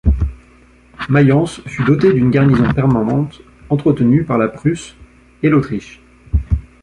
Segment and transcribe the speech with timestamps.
[1.09, 4.95] Mayence fut dotée d'une garnison permanente entretenue par la Prusse
[5.43, 6.01] et l'Autriche.